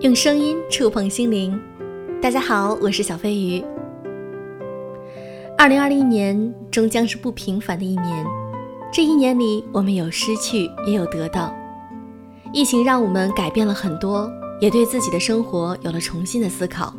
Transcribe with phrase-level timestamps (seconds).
[0.00, 1.60] 用声音触碰心灵。
[2.22, 3.62] 大家好，我是小飞鱼。
[5.58, 8.24] 二零二零年终将是不平凡的一年，
[8.90, 11.54] 这一年里，我们有失去，也有得到。
[12.50, 16.94] 疫情让我们改变了很多，也对自己的生活有了重新的思考。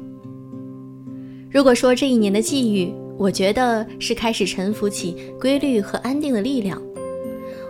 [1.49, 6.79] 如果说这一年的际遇，我觉得是开始臣服起规律和安定的力量。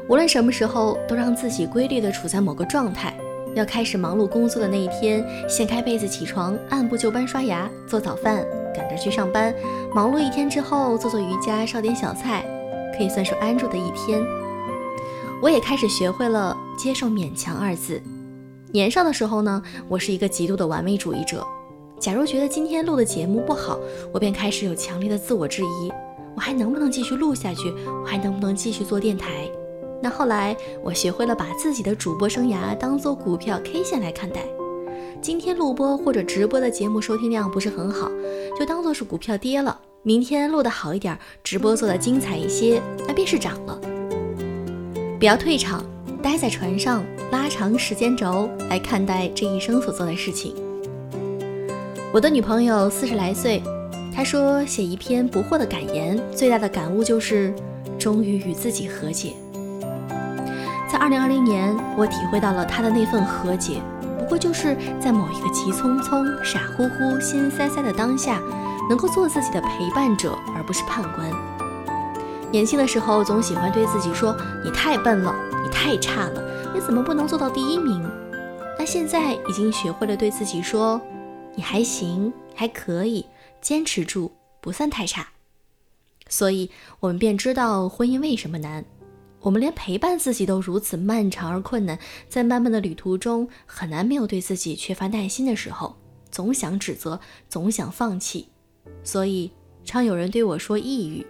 [0.09, 3.15] 无论什么时候，都让自己规律地处在某个状态。
[3.55, 9.53] 要开始忙碌工作的那一天，掀开被子起床，按部就班刷牙、做早饭，赶着去上班。
[9.93, 12.45] 忙碌一天之后，做做瑜伽，烧点小菜，
[12.97, 14.21] 可以算是安住的一天。
[15.41, 18.01] 我也开始学会了接受“勉强”二字。
[18.71, 21.45] 年少的时候呢，我是一个极度的完美主义者。
[21.99, 23.77] 假如觉得今天录的节目不好，
[24.13, 25.91] 我便开始有强烈的自我质疑：
[26.35, 27.73] 我还能不能继续录下去？
[28.01, 29.49] 我还能不能继续做电台？
[30.01, 34.41] 那后来，我学会了把自己的主播生涯当做股票 K 线来看待。
[35.21, 38.09] 今天录播或者直播的节目收听量不是很好，
[38.57, 39.79] 就当做是股票跌了。
[40.01, 43.79] 明天录得好一点，直播做得精彩一些，那便是涨了。
[45.19, 45.85] 不要退场，
[46.23, 50.55] 待在船上，拉长时间轴来看待这一生所做的事情。
[52.11, 53.61] 我的女朋友四十来岁，
[54.11, 57.53] 她说写一篇不惑的感言，最大的感悟就是
[57.99, 59.33] 终于与自己和解。
[61.01, 63.81] 二零二零年，我体会到了他的那份和解，
[64.19, 68.39] 不过就是在某一个急匆匆、傻乎乎、心塞塞的当下，
[68.87, 71.27] 能够做自己的陪伴者，而不是判官。
[72.51, 78.07] 年轻的时候，总喜欢对自己说：“你太笨了，你太差了，你怎么不能做到第一名？”
[78.77, 81.01] 但现在已经学会了对自己说
[81.57, 83.25] ：“你还行，还可以，
[83.59, 85.29] 坚持住，不算太差。”
[86.29, 88.85] 所以，我们便知道婚姻为什么难。
[89.41, 91.97] 我们连陪伴自己都如此漫长而困难，
[92.29, 95.95] 在漫漫的旅途中，很难没有对自己缺乏耐心的时候，
[96.29, 98.47] 总想指责，总想放弃，
[99.03, 99.51] 所以
[99.83, 101.25] 常有人对我说抑郁。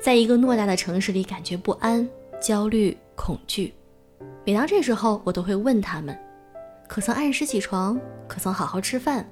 [0.00, 2.08] 在一个偌大的城市里，感觉不安、
[2.40, 3.74] 焦虑、恐惧。
[4.44, 6.16] 每当这时候，我都会问他们：
[6.86, 7.98] 可曾按时起床？
[8.28, 9.28] 可曾好好吃饭？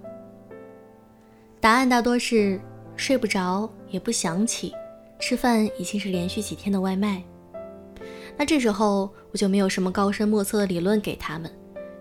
[1.60, 2.60] 答案大多是
[2.96, 4.72] 睡不着，也不想起，
[5.20, 7.22] 吃饭已经是连续几天的外卖。
[8.36, 11.50] 那这时候我就没有什么高深莫测的理论给他们，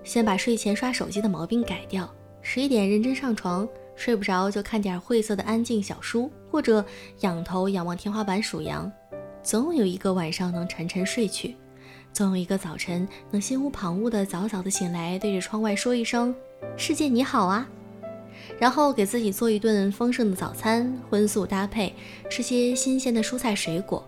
[0.03, 2.11] 先把睡前刷手机的毛病改掉，
[2.41, 6.83] 十一点认真上床，睡不着就看点晦涩的安静小书，或者
[7.19, 8.91] 仰头仰望天花板数羊，
[9.44, 11.55] 总有一个晚上能沉沉睡去，
[12.11, 16.33] 总有一个早晨能心无旁骛的早早的醒来，对着窗外说一声
[16.75, 17.69] “世界你好啊”，
[18.59, 21.94] 然后给自己做一顿丰盛的早餐，荤素搭配，
[22.29, 24.03] 吃些新鲜的蔬菜水果。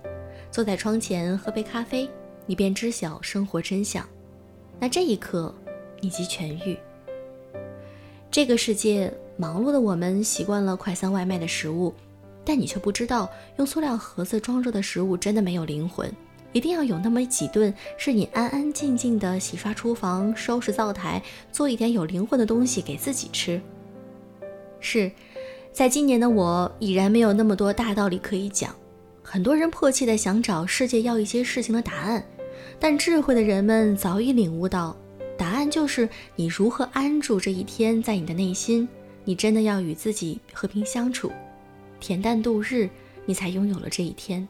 [0.56, 2.10] 坐在窗前喝杯咖啡，
[2.46, 4.08] 你便知晓生活真相。
[4.80, 5.54] 那这一刻，
[6.00, 6.78] 你即痊愈。
[8.32, 11.94] 这个世界忙碌的我们习惯了快餐外卖的食物，
[12.46, 16.10] 但你却不知道，用塑料盒子装着的食物真的没有灵魂。
[16.54, 23.62] 一定要有那么几顿是你安安静静的洗刷厨房、收拾灶台，做一点有灵魂的东西给自己吃。
[24.80, 25.12] 是，
[25.74, 28.74] 在今年的我已然没有那么多大道理可以讲。
[29.28, 32.24] 很多人迫切地想找世界要一些事情的答案，
[32.80, 34.96] 但智慧的人们早已领悟到，
[35.36, 38.88] 答案就是你如何安住这一天，在你的内心，
[39.24, 41.31] 你真的要与自己和平相处，
[42.00, 42.88] 恬淡度日，
[43.25, 44.47] 你才拥有了这一天。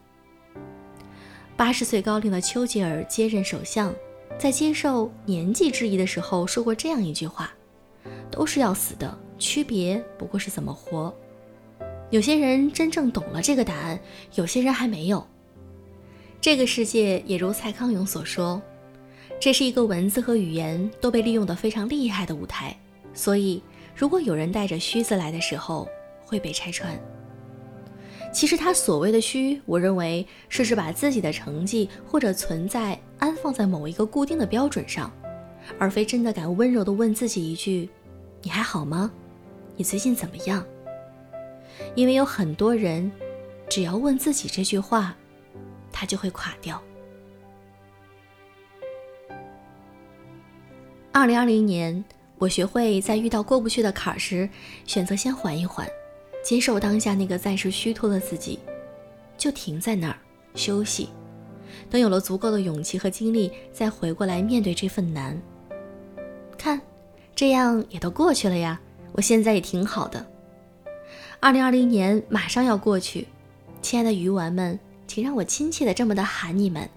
[1.56, 3.92] 八十岁高龄的丘吉尔接任首相，
[4.38, 7.50] 在接受年纪质疑的时候说过这样一句话
[8.30, 11.12] ：“都是要死的，区别不过是怎么活。”
[12.10, 13.98] 有些人真正懂了这个答案，
[14.36, 15.26] 有些人还没有。
[16.40, 18.62] 这个世界也如蔡康永所说，
[19.40, 22.76] 这是一个文字和语言都被利用得非常厉害的舞台。
[23.12, 23.60] 所以，
[23.96, 25.88] 如果有人带着虚字来的时候，
[26.24, 26.96] 会被拆穿。
[28.32, 35.10] 其实他所谓的虚，我认为是指把自己的成绩或者存在安放在某一个固定的标准上，
[35.76, 37.88] 而非真的敢温柔地问自己一句
[38.42, 39.10] ：“你还好吗？
[39.76, 40.64] 你最近怎么样？”
[41.94, 43.10] 因为有很多人，
[43.68, 45.16] 只要问自己这句话，
[45.92, 46.82] 他就会垮掉。
[51.12, 52.04] 二零二零年，
[52.38, 54.48] 我学会在遇到过不去的坎儿时，
[54.84, 55.88] 选择先缓一缓，
[56.44, 58.58] 接受当下那个暂时虚脱的自己，
[59.38, 60.18] 就停在那儿
[60.54, 61.08] 休息。
[61.88, 65.40] 等有了足够的勇气和精力，再回过来面对这份难。
[66.58, 66.80] 看，
[67.34, 68.78] 这样也都过去了呀，
[69.12, 70.24] 我现在也挺好的。
[71.40, 73.26] 二零二零年马上要过去，
[73.80, 76.88] 亲爱的鱼丸们，请让我亲切的这么的喊你们。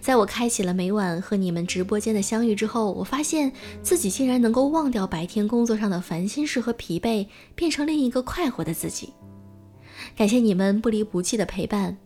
[0.00, 3.50] 在我开启了每晚和你们直播间的相遇之后，我发现
[3.82, 9.14] 自己竟然能够忘掉白天工作上的烦心事和疲惫，变成另一个快活的自己。
[10.14, 11.96] 感谢你们不离不弃的陪伴，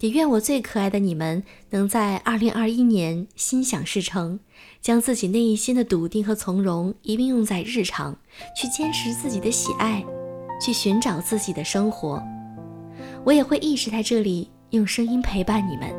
[0.00, 4.40] 也愿我最可爱的你们能在二零二一年心想事成，
[4.80, 8.16] 将自己内心的笃定和从容一并用在日常，
[8.56, 10.04] 去坚持自己的喜爱，
[10.62, 12.22] 去寻找自己的生活。
[13.24, 15.92] 我也会一直在这里用声音陪伴你们，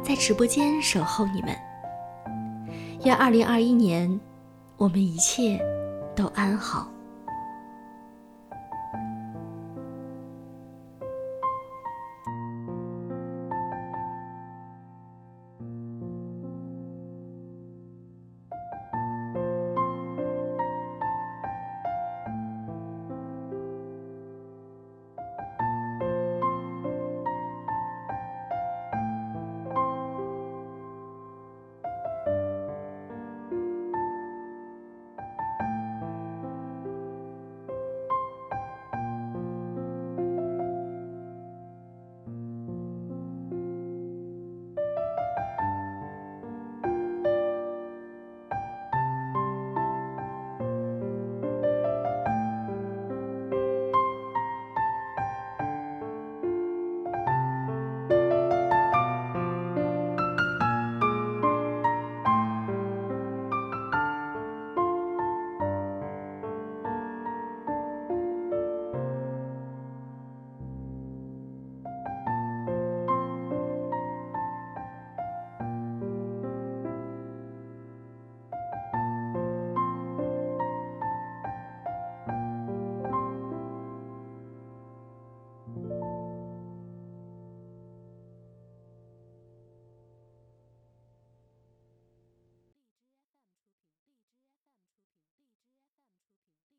[0.00, 1.56] 在直播间守候你们。
[3.04, 4.20] 愿二零二一年，
[4.76, 5.60] 我们一切
[6.14, 6.88] 都安好。